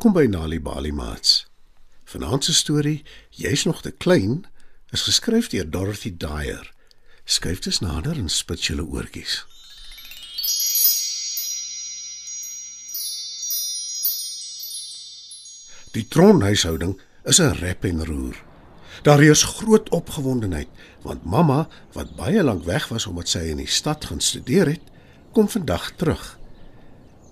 Welkom 0.00 0.16
by 0.16 0.30
Nali 0.32 0.56
Bali 0.60 0.92
Mats. 0.92 1.44
Vanaand 2.08 2.44
se 2.44 2.54
storie, 2.54 3.02
Jy's 3.36 3.64
nog 3.64 3.82
te 3.82 3.90
klein, 3.90 4.46
is 4.96 5.02
geskryf 5.04 5.50
deur 5.52 5.70
Dorothy 5.70 6.14
Dyer. 6.16 6.72
Skryf 7.24 7.60
dit 7.60 7.80
nader 7.84 8.16
en 8.16 8.32
spit 8.32 8.64
julle 8.64 8.86
oortjies. 8.88 9.34
Die 15.92 16.06
tronhuishouding 16.08 16.96
is 17.24 17.40
'n 17.40 17.60
rep 17.60 17.84
en 17.84 18.04
roer. 18.06 18.42
Daar 19.02 19.22
is 19.22 19.44
groot 19.44 19.88
opgewondenheid 19.88 20.68
want 21.02 21.24
mamma, 21.24 21.68
wat 21.92 22.16
baie 22.16 22.42
lank 22.42 22.64
weg 22.64 22.88
was 22.88 23.06
omdat 23.06 23.28
sy 23.28 23.52
in 23.52 23.56
die 23.56 23.68
stad 23.68 24.04
gaan 24.04 24.20
studeer 24.20 24.66
het, 24.66 24.82
kom 25.32 25.48
vandag 25.48 25.92
terug. 25.96 26.39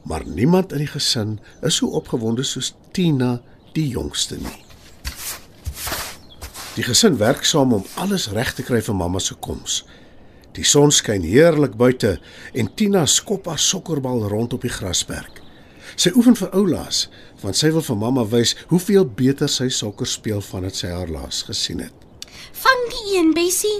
Maar 0.09 0.25
niemand 0.27 0.73
in 0.73 0.79
die 0.79 0.89
gesin 0.89 1.37
is 1.61 1.77
so 1.81 1.93
opgewonde 1.99 2.43
soos 2.43 2.73
Tina, 2.97 3.39
die 3.77 3.89
jongste 3.93 4.39
nie. 4.41 4.57
Die 6.79 6.87
gesin 6.87 7.19
werk 7.21 7.45
saam 7.45 7.75
om 7.77 7.85
alles 8.01 8.29
reg 8.33 8.55
te 8.57 8.65
kry 8.65 8.81
vir 8.87 8.97
mamma 8.97 9.21
se 9.21 9.37
koms. 9.45 9.83
Die 10.57 10.65
son 10.65 10.95
skyn 10.95 11.27
heerlik 11.27 11.77
buite 11.77 12.17
en 12.57 12.73
Tina 12.75 13.05
skop 13.07 13.51
haar 13.51 13.61
sokkerbal 13.61 14.25
rond 14.33 14.57
op 14.57 14.65
die 14.65 14.73
grasperk. 14.73 15.43
Sy 15.99 16.15
oefen 16.17 16.39
vir 16.39 16.57
oulaas, 16.57 17.05
want 17.43 17.59
sy 17.59 17.73
wil 17.75 17.85
vir 17.85 18.01
mamma 18.01 18.25
wys 18.33 18.55
hoeveel 18.73 19.05
beter 19.21 19.51
sy 19.53 19.69
sokker 19.75 20.09
speel 20.09 20.41
vandat 20.45 20.81
sy 20.81 20.93
haar 20.95 21.13
laas 21.13 21.45
gesien 21.51 21.85
het. 21.85 21.95
Vang 22.63 22.85
die 22.95 23.19
een, 23.19 23.33
Bessie. 23.37 23.79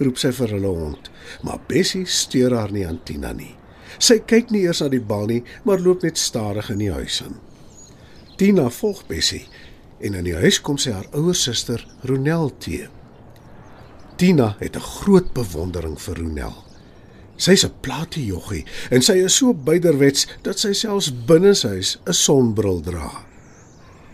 Roep 0.00 0.16
sy 0.20 0.32
vir 0.32 0.56
hulle 0.56 0.72
hond, 0.72 1.12
maar 1.44 1.60
Bessie 1.68 2.06
steur 2.08 2.56
haar 2.56 2.72
nie 2.72 2.86
aan 2.88 3.02
Tina 3.04 3.34
nie. 3.36 3.59
Sy 3.98 4.18
kyk 4.18 4.50
nie 4.50 4.62
eers 4.66 4.80
na 4.80 4.88
die 4.88 5.00
bal 5.00 5.26
nie, 5.26 5.42
maar 5.64 5.80
loop 5.80 6.02
net 6.02 6.18
stadig 6.18 6.70
in 6.70 6.78
die 6.78 6.92
huis 6.92 7.20
in. 7.20 7.36
Tina 8.36 8.70
volg 8.70 9.06
Bessie 9.06 9.46
en 10.00 10.14
in 10.14 10.24
die 10.24 10.36
huis 10.36 10.60
kom 10.64 10.78
sy 10.80 10.94
haar 10.94 11.08
ouer 11.12 11.36
suster 11.36 11.82
Ronel 12.08 12.50
te. 12.58 12.88
Tina 14.16 14.56
het 14.60 14.76
'n 14.76 14.80
groot 14.80 15.32
bewondering 15.32 16.00
vir 16.00 16.16
Ronel. 16.16 16.56
Sy's 17.36 17.64
'n 17.64 17.72
plate 17.80 18.24
joggie 18.24 18.64
en 18.90 19.02
sy 19.02 19.12
is 19.12 19.36
so 19.36 19.54
byderwets 19.54 20.26
dat 20.42 20.58
sy 20.58 20.72
selfs 20.72 21.12
binneshuis 21.26 21.98
'n 22.06 22.12
sonbril 22.12 22.80
dra. 22.80 23.24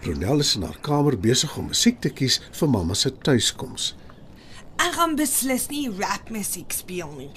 Ronel 0.02 0.38
is 0.38 0.54
in 0.56 0.62
haar 0.62 0.78
kamer 0.80 1.18
besig 1.18 1.56
om 1.56 1.66
musiek 1.66 2.00
te 2.00 2.10
kies 2.10 2.40
vir 2.52 2.68
mamma 2.68 2.94
se 2.94 3.10
tuiskoms. 3.18 3.94
Ek 4.86 4.94
gaan 4.94 5.16
beslis 5.18 5.64
nie 5.66 5.88
rap 5.98 6.28
musiek 6.30 6.70
speel 6.70 7.08
nie. 7.16 7.30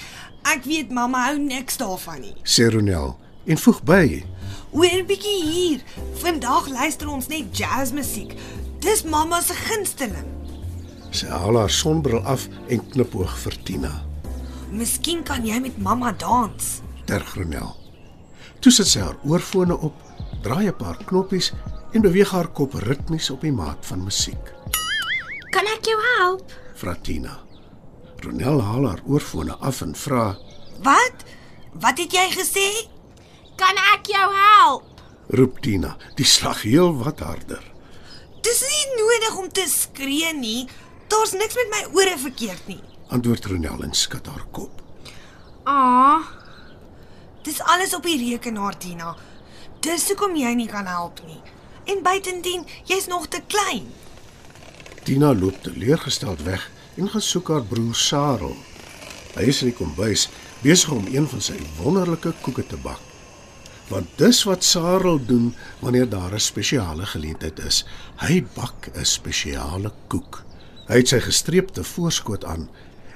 Ek 0.45 0.67
weet 0.69 0.91
mamma 0.93 1.23
hou 1.31 1.39
niks 1.41 1.79
daarvan 1.81 2.21
nie. 2.21 2.35
Sê 2.45 2.67
Ronel 2.69 3.15
en 3.49 3.57
voeg 3.57 3.79
by: 3.89 4.03
Hoor 4.73 4.99
'n 4.99 5.07
bietjie 5.09 5.39
hier. 5.45 5.79
Vandag 6.21 6.69
luister 6.69 7.09
ons 7.09 7.27
net 7.27 7.49
jazzmusiek. 7.57 8.35
Dis 8.85 9.01
mamma 9.03 9.41
se 9.41 9.53
gunsteling. 9.53 10.29
Sy 11.09 11.25
haal 11.25 11.57
haar 11.57 11.73
sonbril 11.73 12.21
af 12.21 12.47
en 12.69 12.85
knipoog 12.91 13.33
vir 13.37 13.57
Tina. 13.63 14.05
Miskien 14.69 15.23
kan 15.23 15.45
jy 15.45 15.59
met 15.59 15.77
mamma 15.77 16.11
dans. 16.11 16.81
Terg 17.05 17.33
Ronel. 17.33 17.75
Toe 18.59 18.71
sit 18.71 18.87
sy 18.87 18.99
haar 18.99 19.17
oorfone 19.25 19.73
op, 19.73 19.95
draai 20.43 20.67
'n 20.67 20.77
paar 20.77 20.97
knoppies 21.05 21.53
en 21.93 22.01
beweeg 22.01 22.29
haar 22.29 22.47
kop 22.47 22.73
ritmies 22.73 23.29
op 23.29 23.41
die 23.41 23.51
maat 23.51 23.85
van 23.85 24.03
musiek. 24.03 24.53
Kan 25.49 25.65
ek 25.65 25.85
jou 25.85 25.97
help? 26.17 26.68
Vra 26.79 26.95
Tina. 27.03 27.33
Ronel 28.23 28.61
haal 28.63 28.85
haar 28.87 29.01
oorfone 29.07 29.55
af 29.59 29.81
en 29.81 29.95
vra: 29.95 30.37
Wat? 30.83 31.25
Wat 31.73 31.97
het 31.99 32.13
jy 32.15 32.27
gesê? 32.35 32.67
Kan 33.59 33.75
ek 33.93 34.07
jou 34.13 34.27
help? 34.35 34.85
"Roep 35.29 35.59
Tina, 35.61 35.97
die 36.15 36.25
slag 36.25 36.61
heel 36.61 36.95
wat 37.03 37.19
harder." 37.19 37.63
Dis 38.41 38.61
nie 38.61 38.85
nodig 39.03 39.37
om 39.37 39.49
te 39.51 39.65
skree 39.67 40.33
nie. 40.33 40.67
Daar's 41.07 41.31
niks 41.31 41.55
met 41.55 41.69
my 41.69 41.81
ore 41.99 42.17
verkeerd 42.17 42.67
nie. 42.67 42.81
Antwoord 43.09 43.45
Ronel 43.45 43.83
en 43.83 43.93
skud 43.93 44.25
haar 44.25 44.45
kop. 44.51 44.81
Ah, 45.63 46.23
Dis 47.43 47.61
alles 47.61 47.93
op 47.95 48.03
die 48.03 48.17
rekenaar, 48.29 48.77
Tina. 48.77 49.15
Dis 49.79 50.07
hoekom 50.07 50.35
jy 50.35 50.51
nie 50.53 50.67
kan 50.67 50.85
help 50.85 51.21
nie. 51.25 51.39
En 51.85 52.03
buitendien, 52.03 52.65
jy's 52.85 53.07
nog 53.07 53.27
te 53.27 53.39
klein. 53.47 53.87
Tina 55.09 55.31
loop 55.33 55.63
teleurgesteld 55.65 56.43
weg 56.45 56.67
en 57.01 57.07
gaan 57.09 57.23
soek 57.25 57.47
haar 57.49 57.63
broer 57.65 57.95
Sarel. 57.97 58.51
Hy 59.33 59.47
is 59.49 59.63
in 59.63 59.71
die 59.71 59.77
kombuis 59.79 60.27
besig 60.61 60.91
om 60.93 61.07
een 61.09 61.25
van 61.31 61.41
sy 61.41 61.55
wonderlike 61.79 62.35
koeke 62.45 62.61
te 62.69 62.77
bak. 62.83 63.01
Want 63.89 64.11
dis 64.21 64.43
wat 64.45 64.61
Sarel 64.61 65.17
doen 65.25 65.47
wanneer 65.79 66.05
daar 66.11 66.35
'n 66.37 66.39
spesiale 66.39 67.07
geleentheid 67.09 67.57
is. 67.65 67.85
Hy 68.21 68.45
bak 68.53 68.91
'n 68.93 69.05
spesiale 69.05 69.91
koek. 70.07 70.43
Hy 70.87 71.01
het 71.01 71.07
sy 71.07 71.19
gestreepte 71.19 71.83
voorskoot 71.83 72.45
aan 72.45 72.69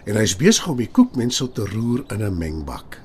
en 0.06 0.16
hy's 0.16 0.36
besig 0.36 0.68
om 0.68 0.78
die 0.78 0.90
koekmengsel 0.90 1.52
te 1.52 1.62
roer 1.62 2.04
in 2.10 2.25
'n 2.25 2.38
mengbak. 2.38 3.02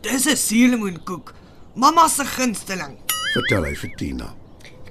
Dis 0.00 0.24
'n 0.24 0.36
suurlemoenkoek. 0.36 1.34
Mamma 1.74 2.08
se 2.08 2.24
gunsteling. 2.24 2.96
Vertel 3.34 3.64
hy 3.64 3.74
vir 3.74 3.94
Tina. 3.96 4.34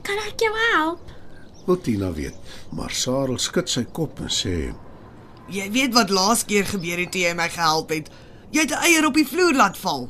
kan 0.03 0.17
ek 0.17 0.39
jou 0.39 0.53
help? 0.73 1.22
Wil 1.66 1.81
Tina 1.81 2.12
weet, 2.13 2.35
maar 2.72 2.91
Sarel 2.91 3.38
skud 3.40 3.69
sy 3.69 3.84
kop 3.84 4.19
en 4.19 4.29
sê: 4.31 4.74
Jy 5.50 5.72
weet 5.72 5.94
wat 5.94 6.09
laas 6.09 6.44
keer 6.46 6.66
gebeur 6.66 6.97
het 6.97 7.12
toe 7.12 7.22
jy 7.22 7.34
my 7.35 7.50
gehelp 7.50 7.90
het. 7.90 8.09
Jy 8.51 8.62
het 8.62 8.72
'n 8.72 8.84
eier 8.84 9.06
op 9.06 9.13
die 9.13 9.28
vloer 9.28 9.53
laat 9.56 9.78
val. 9.78 10.09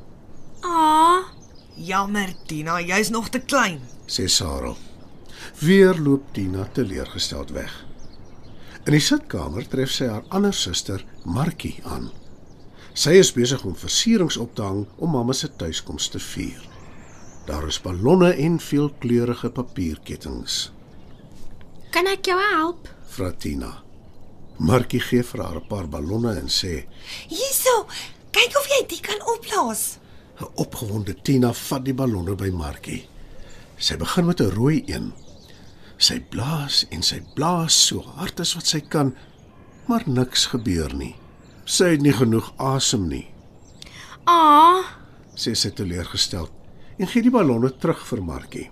Ah, 0.61 1.23
Jammer, 1.75 2.33
Tina, 2.47 2.79
jy's 2.81 3.09
nog 3.09 3.29
te 3.29 3.39
klein. 3.39 3.81
sê 4.07 4.27
Sarel. 4.27 4.77
Weer 5.59 5.95
loop 5.95 6.33
Tina 6.33 6.67
teleurgesteld 6.73 7.49
weg. 7.51 7.85
In 8.85 8.91
die 8.91 8.99
sitkamer 8.99 9.67
tref 9.67 9.91
sy 9.91 10.07
haar 10.07 10.23
ander 10.29 10.53
suster, 10.53 11.05
Markie, 11.23 11.79
aan. 11.83 12.11
Sy 12.93 13.09
is 13.17 13.31
besig 13.33 13.63
om 13.65 13.75
versierings 13.75 14.37
op 14.37 14.55
te 14.55 14.61
hang 14.61 14.87
om 14.97 15.09
mamma 15.09 15.33
se 15.33 15.49
tuiskoms 15.55 16.07
te 16.07 16.19
vier. 16.19 16.61
Daar 17.45 17.67
is 17.67 17.81
ballonne 17.81 18.33
en 18.33 18.59
veelkleurige 18.59 19.49
papierkettinge. 19.49 20.69
Kan 21.93 22.07
ek 22.09 22.25
jou 22.31 22.37
help? 22.39 22.87
Vra 23.13 23.31
Tina. 23.31 23.71
Markie 24.59 24.99
gee 25.01 25.23
vir 25.23 25.41
haar 25.43 25.59
'n 25.61 25.67
paar 25.67 25.87
ballonne 25.87 26.35
en 26.39 26.47
sê: 26.47 26.85
Hierso, 27.29 27.87
kyk 28.31 28.57
of 28.57 28.67
jy 28.67 28.87
dit 28.87 29.01
kan 29.01 29.21
opblaas. 29.35 29.97
'n 30.39 30.47
Opgewonde 30.55 31.13
Tina 31.23 31.53
vat 31.53 31.83
die 31.85 31.93
ballonne 31.93 32.35
by 32.35 32.49
Markie. 32.49 33.07
Sy 33.77 33.95
begin 33.97 34.25
met 34.25 34.39
'n 34.41 34.51
rooi 34.51 34.83
een. 34.87 35.13
Sy 35.97 36.19
blaas 36.19 36.85
en 36.91 37.01
sy 37.03 37.21
blaas 37.35 37.73
so 37.87 38.01
hard 38.01 38.39
as 38.39 38.55
wat 38.55 38.65
sy 38.67 38.79
kan, 38.79 39.15
maar 39.87 40.03
niks 40.07 40.45
gebeur 40.45 40.93
nie. 40.95 41.15
Sy 41.65 41.85
het 41.91 42.01
nie 42.01 42.13
genoeg 42.13 42.53
asem 42.57 43.07
nie, 43.07 43.27
Ah, 44.25 44.83
sê 45.35 45.53
sy 45.55 45.69
teleurgesteld 45.69 46.51
en 46.99 47.07
gee 47.07 47.21
die 47.21 47.31
ballonne 47.31 47.69
terug 47.77 48.05
vir 48.07 48.21
Markie. 48.23 48.69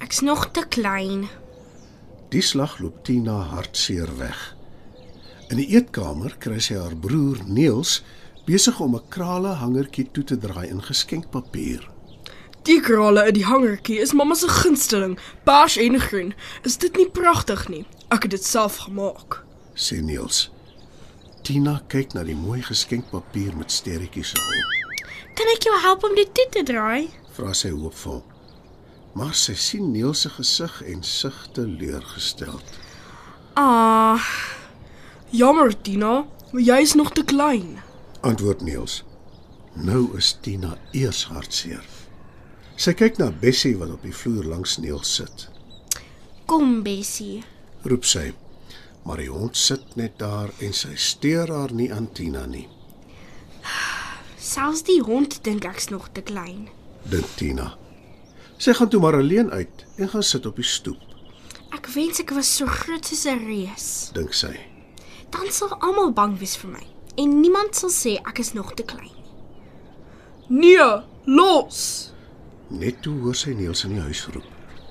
ek's 0.00 0.20
nog 0.20 0.46
te 0.52 0.64
klein. 0.68 1.28
Die 2.34 2.42
slag 2.42 2.80
loop 2.82 3.04
Tina 3.06 3.36
hartseer 3.52 4.10
weg. 4.18 4.38
In 5.52 5.60
die 5.60 5.68
eetkamer 5.76 6.32
kry 6.42 6.56
sy 6.58 6.74
haar 6.74 6.96
broer 6.98 7.38
Niels 7.46 8.00
besig 8.48 8.80
om 8.82 8.96
'n 8.96 9.06
krale 9.08 9.52
hangertjie 9.60 10.08
toe 10.10 10.24
te 10.24 10.36
draai 10.36 10.66
in 10.68 10.82
geskenkpapier. 10.82 11.86
Die 12.64 12.80
krale 12.80 13.28
in 13.28 13.34
die 13.34 13.44
hangertjie 13.44 14.00
is 14.00 14.12
mamma 14.12 14.34
se 14.34 14.48
gunsteling, 14.48 15.18
pers 15.44 15.76
en 15.76 16.00
groen. 16.00 16.34
Is 16.64 16.76
dit 16.76 16.96
nie 16.96 17.08
pragtig 17.08 17.68
nie? 17.68 17.86
Ek 18.10 18.22
het 18.22 18.30
dit 18.30 18.44
self 18.44 18.76
gemaak. 18.76 19.44
sê 19.74 20.02
Niels. 20.02 20.50
Tina 21.42 21.82
kyk 21.88 22.14
na 22.14 22.24
die 22.24 22.34
mooi 22.34 22.62
geskenkpapier 22.62 23.56
met 23.56 23.70
sterretjies 23.70 24.34
erop. 24.34 25.06
Kan 25.36 25.46
ek 25.54 25.62
jou 25.62 25.80
help 25.80 26.04
om 26.04 26.14
dit 26.14 26.34
toe 26.34 26.48
te 26.50 26.62
draai? 26.62 27.08
Vra 27.32 27.52
sy 27.52 27.70
hoopvol. 27.70 28.33
Maar 29.14 29.34
sy 29.38 29.54
sien 29.54 29.90
Niels 29.94 30.24
se 30.24 30.30
gesig 30.34 30.80
en 30.90 31.02
sug 31.06 31.36
teleurgesteld. 31.54 32.64
Ah, 33.54 34.22
Jammer, 35.30 35.74
Tina, 35.82 36.24
maar 36.52 36.62
jy 36.62 36.78
is 36.82 36.94
nog 36.94 37.12
te 37.12 37.24
klein. 37.24 37.78
Antwoord 38.20 38.60
Niels. 38.66 39.02
Nou 39.74 40.16
is 40.18 40.32
Tina 40.42 40.76
eers 40.92 41.24
hartseer. 41.30 41.82
Sy 42.76 42.92
kyk 42.98 43.18
na 43.18 43.30
Bessie 43.30 43.76
wat 43.78 43.90
op 43.94 44.02
die 44.02 44.14
vloer 44.14 44.44
langs 44.50 44.76
Niels 44.82 45.14
sit. 45.14 45.48
kom 46.46 46.82
Bessie. 46.82 47.42
Roep 47.84 48.04
sy. 48.04 48.32
Maar 49.04 49.16
die 49.22 49.30
hond 49.30 49.56
sit 49.56 49.96
net 49.96 50.18
daar 50.18 50.50
en 50.60 50.72
sy 50.72 50.94
steur 50.96 51.48
haar 51.52 51.72
nie 51.72 51.90
aan 51.92 52.10
Tina 52.12 52.46
nie. 52.46 52.66
Selfs 54.38 54.82
die 54.84 55.00
hond 55.02 55.38
dink 55.44 55.64
ek's 55.64 55.88
nog 55.88 56.08
te 56.12 56.20
klein. 56.22 56.68
Dink 57.10 57.26
Tina. 57.36 57.74
Sy 58.64 58.72
gaan 58.72 58.88
toe 58.88 59.00
maar 59.02 59.18
alleen 59.18 59.50
uit 59.52 59.82
en 60.00 60.08
gaan 60.08 60.22
sit 60.24 60.46
op 60.48 60.56
die 60.56 60.64
stoep, 60.64 61.00
Ek 61.74 61.88
wens 61.92 62.20
ek 62.22 62.30
was 62.32 62.48
so 62.56 62.66
groot 62.70 63.04
soos 63.04 63.24
'n 63.26 63.40
reus. 63.44 63.86
dink 64.14 64.32
sy. 64.32 64.54
Dan 65.30 65.50
sal 65.50 65.74
almal 65.80 66.12
bang 66.12 66.38
wees 66.38 66.56
vir 66.56 66.70
my 66.70 66.86
en 67.18 67.40
niemand 67.40 67.74
sal 67.76 67.90
sê 67.90 68.14
ek 68.30 68.38
is 68.38 68.52
nog 68.54 68.74
te 68.74 68.82
klein. 68.82 69.10
Nee, 70.48 71.02
los. 71.26 72.12
Net 72.70 73.02
toe 73.02 73.18
hoor 73.20 73.34
sy 73.34 73.50
Niels 73.50 73.84
in 73.84 73.94
die 73.94 74.00
huis 74.00 74.26
roep. 74.32 74.44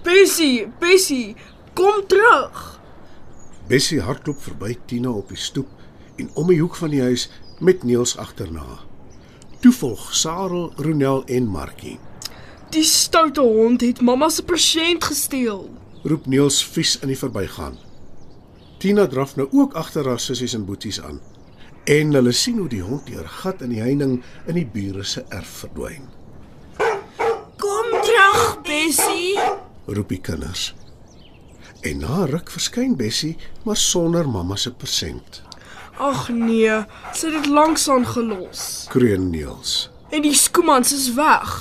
Bessie, 0.03 0.67
Bessie, 0.79 1.35
kom 1.73 2.05
terug. 2.07 2.79
Bessie 3.67 4.01
hardloop 4.01 4.41
verby 4.41 4.77
Tina 4.85 5.09
op 5.09 5.29
die 5.29 5.37
stoep 5.37 5.69
en 6.17 6.29
om 6.35 6.47
die 6.47 6.59
hoek 6.61 6.75
van 6.75 6.89
die 6.89 7.01
huis 7.01 7.29
met 7.59 7.83
Niels 7.83 8.17
agterna. 8.17 8.79
Toe 9.61 9.71
volg 9.71 10.13
Sarel, 10.13 10.73
Ronel 10.77 11.23
en 11.25 11.47
Markie. 11.47 11.99
Die 12.73 12.83
stoute 12.83 13.41
hond 13.41 13.81
het 13.81 13.99
mamma 14.01 14.29
se 14.33 14.41
persent 14.43 15.03
gesteel. 15.03 15.67
Roep 16.03 16.25
Niels 16.25 16.63
vies 16.65 16.95
in 17.05 17.11
die 17.11 17.17
verbygaan. 17.17 17.75
Tina 18.81 19.03
draf 19.07 19.35
nou 19.37 19.45
ook 19.51 19.75
agter 19.77 20.07
haar 20.09 20.19
sissies 20.19 20.55
en 20.57 20.63
boeties 20.65 20.97
aan. 21.01 21.19
En 21.85 22.13
hulle 22.17 22.31
sien 22.33 22.57
hoe 22.57 22.69
die 22.71 22.81
hond 22.81 23.05
deur 23.05 23.27
gat 23.29 23.61
in 23.61 23.75
die 23.75 23.81
heining 23.83 24.15
in 24.49 24.57
die 24.57 24.65
bure 24.65 25.05
se 25.05 25.21
erf 25.29 25.51
verdwyn. 25.61 26.07
Kom 27.61 27.91
terug, 28.07 28.41
Bessie. 28.65 29.37
Roep 29.85 30.09
die 30.09 30.21
kinders. 30.21 30.71
En 31.85 32.01
na 32.01 32.23
ruk 32.31 32.49
verskyn 32.49 32.95
Bessie, 32.97 33.35
maar 33.67 33.77
sonder 33.77 34.25
mamma 34.29 34.57
se 34.57 34.73
persent. 34.73 35.43
Ag 36.01 36.25
nee, 36.33 36.79
sy 37.13 37.29
het 37.29 37.37
dit 37.37 37.51
langs 37.53 37.85
aan 37.93 38.07
gelos. 38.15 38.65
Kreun 38.89 39.29
Niels. 39.29 39.91
En 40.09 40.25
die 40.25 40.33
skoemans 40.33 40.95
is 40.95 41.11
weg. 41.13 41.53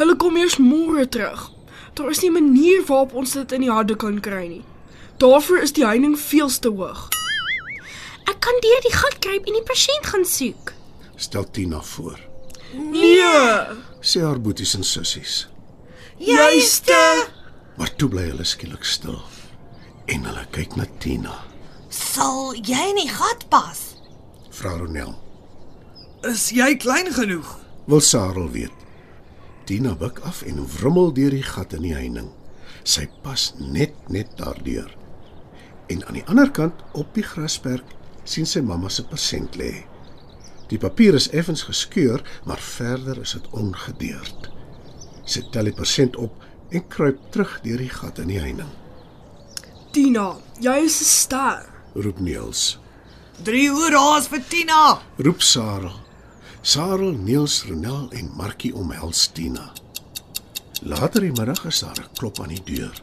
Hulle 0.00 0.16
kom 0.16 0.38
eers 0.40 0.56
môre 0.56 1.04
terug. 1.12 1.50
Daar 1.94 2.10
is 2.10 2.22
nie 2.22 2.30
'n 2.30 2.32
manier 2.32 2.84
waarop 2.86 3.14
ons 3.14 3.32
dit 3.32 3.52
in 3.52 3.60
die 3.60 3.70
harde 3.70 3.96
kan 3.96 4.20
kry 4.20 4.46
nie. 4.48 4.64
Daarvoor 5.18 5.58
is 5.58 5.72
die 5.72 5.84
heining 5.84 6.18
veel 6.18 6.48
te 6.48 6.68
hoog. 6.68 7.08
Ek 8.24 8.40
kan 8.40 8.56
deur 8.60 8.80
die 8.80 8.96
gat 8.96 9.18
kruip 9.18 9.46
en 9.46 9.52
die 9.52 9.62
persent 9.62 10.06
gaan 10.06 10.24
soek. 10.24 10.72
Stel 11.16 11.50
Tina 11.50 11.80
voor. 11.80 12.18
Nee. 12.72 13.76
Sê 14.00 14.20
haar 14.22 14.40
boeties 14.40 14.74
en 14.74 14.84
sissies. 14.84 15.48
Juiste. 16.16 17.28
Maar 17.76 17.94
toe 17.96 18.08
bly 18.08 18.28
hulle 18.30 18.44
skielik 18.44 18.84
stil. 18.84 19.20
En 20.06 20.24
hulle 20.24 20.46
kyk 20.50 20.76
na 20.76 20.86
Tina. 20.98 21.34
Sal 21.88 22.54
jy 22.54 22.88
in 22.88 22.96
die 22.96 23.08
gat 23.08 23.48
pas? 23.48 23.80
Vra 24.50 24.76
Ronel. 24.78 25.14
Is 26.22 26.50
jy 26.50 26.76
klein 26.76 27.12
genoeg? 27.12 27.58
Wil 27.86 28.00
Sarel 28.00 28.50
weet. 28.50 28.79
Tina 29.70 29.92
buig 29.94 30.16
af 30.26 30.42
en 30.42 30.56
wrimmel 30.66 31.12
deur 31.14 31.30
die 31.30 31.44
gat 31.46 31.76
in 31.76 31.84
die 31.86 31.94
heining. 31.94 32.32
Sy 32.82 33.04
pas 33.22 33.52
net 33.62 33.94
net 34.10 34.32
daardeur. 34.40 34.88
En 35.94 36.02
aan 36.08 36.18
die 36.18 36.24
ander 36.26 36.50
kant 36.50 36.82
op 36.98 37.12
die 37.14 37.22
grasperk 37.22 37.92
sien 38.26 38.48
sy 38.50 38.64
mamma 38.66 38.90
se 38.90 39.04
persent 39.06 39.54
lê. 39.60 39.84
Die 40.74 40.78
papier 40.82 41.14
is 41.14 41.28
effens 41.30 41.62
geskeur, 41.68 42.18
maar 42.50 42.58
verder 42.58 43.22
is 43.22 43.36
dit 43.38 43.46
ongedeurd. 43.54 44.50
Sy 45.22 45.44
tel 45.54 45.70
die 45.70 45.76
persent 45.78 46.18
op 46.18 46.42
en 46.74 46.86
kruip 46.90 47.22
terug 47.30 47.60
deur 47.62 47.78
die 47.78 47.94
gat 47.94 48.18
in 48.26 48.34
die 48.34 48.42
heining. 48.42 48.74
Tina, 49.94 50.34
jy 50.58 50.78
is 50.82 50.98
'n 50.98 51.10
ster. 51.14 51.62
Roep 51.94 52.18
Niels. 52.18 52.78
Drie 53.44 53.70
hoera's 53.70 54.26
vir 54.26 54.42
Tina. 54.48 54.98
Roep 55.18 55.40
Sarel. 55.42 56.09
Sarel, 56.62 57.12
Niels, 57.12 57.64
Ronel 57.64 58.10
en 58.12 58.30
Markie 58.36 58.74
omhels 58.74 59.30
Tina. 59.32 59.72
Later 60.82 61.24
die 61.24 61.32
middag 61.32 61.64
is 61.64 61.80
daar 61.80 62.00
'n 62.00 62.12
klop 62.14 62.40
aan 62.40 62.52
die 62.52 62.62
deur. 62.64 63.02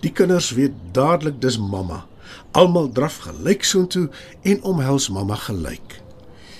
Die 0.00 0.12
kinders 0.12 0.50
weet 0.50 0.72
dadelik 0.92 1.40
dis 1.40 1.58
mamma. 1.58 2.06
Almal 2.52 2.88
draf 2.92 3.16
gelyk 3.18 3.64
soontoe 3.64 4.10
en 4.42 4.62
omhels 4.62 5.08
mamma 5.08 5.34
gelyk. 5.34 6.00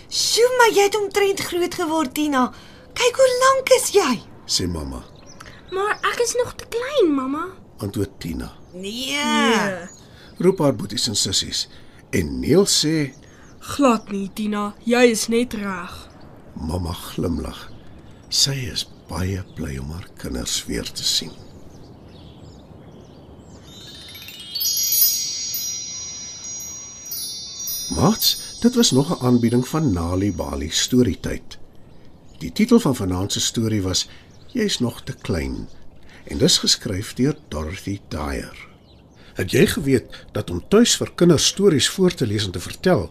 Sjoe, 0.08 0.54
maar 0.58 0.70
jy 0.76 0.82
het 0.82 1.00
omtrent 1.00 1.40
groot 1.40 1.74
geword, 1.74 2.14
Tina. 2.14 2.52
Kyk 2.92 3.16
hoe 3.16 3.30
lank 3.40 3.68
is 3.68 3.90
jy? 3.90 4.20
sê 4.46 4.66
mamma. 4.66 5.02
Maar 5.70 5.98
ek 6.12 6.20
is 6.20 6.34
nog 6.34 6.54
te 6.54 6.66
klein, 6.68 7.14
mamma. 7.14 7.46
Antwoord 7.78 8.20
Tina. 8.20 8.52
Nee. 8.72 9.88
Roep 10.38 10.58
haar 10.58 10.74
boeties 10.76 11.08
en 11.08 11.16
sissies. 11.16 11.68
En 12.10 12.40
Niels 12.40 12.84
sê, 12.84 13.14
Glad 13.62 14.10
nie, 14.10 14.26
Tina. 14.34 14.72
Jy 14.82 15.02
is 15.12 15.28
net 15.30 15.54
reg. 15.54 15.92
mamma 16.58 16.92
glimlag. 16.92 17.58
Sy 18.28 18.54
is 18.72 18.82
baie 19.08 19.42
bly 19.56 19.76
om 19.78 19.92
haar 19.94 20.08
kinders 20.18 20.56
weer 20.66 20.86
te 20.86 21.04
sien. 21.06 21.30
Mats, 27.94 28.36
dit 28.60 28.74
was 28.74 28.90
nog 28.90 29.10
'n 29.10 29.24
aanbieding 29.26 29.68
van 29.68 29.92
Nali 29.92 30.32
Bali 30.32 30.70
Storytyd. 30.70 31.58
Die 32.38 32.52
titel 32.52 32.80
van 32.80 32.96
vanaand 32.96 33.32
se 33.32 33.40
storie 33.40 33.82
was 33.82 34.08
Jy's 34.52 34.78
nog 34.78 35.02
te 35.02 35.12
klein 35.12 35.68
en 36.24 36.38
dis 36.38 36.58
geskryf 36.58 37.14
deur 37.14 37.36
Dorothy 37.48 38.00
Dyer. 38.08 38.68
Het 39.34 39.50
jy 39.50 39.66
geweet 39.66 40.24
dat 40.32 40.50
om 40.50 40.68
tuis 40.68 40.96
vir 40.96 41.12
kinders 41.14 41.46
stories 41.46 41.88
voor 41.88 42.14
te 42.14 42.26
lees 42.26 42.44
en 42.44 42.50
te 42.50 42.60
vertel, 42.60 43.10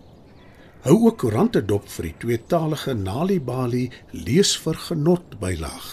Hou 0.81 0.95
ook 1.05 1.19
koerante 1.21 1.61
dop 1.61 1.83
vir 1.93 2.07
die 2.07 2.15
tweetalige 2.23 2.95
Nali 2.97 3.35
Bali 3.37 3.83
lees 4.17 4.55
vir 4.63 4.79
genot 4.87 5.35
bylaag 5.41 5.91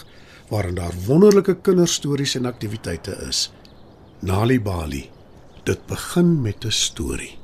waarin 0.49 0.79
daar 0.79 0.95
wonderlike 1.05 1.59
kinderstories 1.61 2.39
en 2.39 2.49
aktiwiteite 2.49 3.13
is. 3.27 3.51
Nali 4.25 4.57
Bali. 4.57 5.03
Dit 5.69 5.85
begin 5.93 6.41
met 6.41 6.65
'n 6.65 6.73
storie. 6.73 7.37